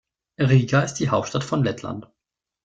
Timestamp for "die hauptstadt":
0.95-1.43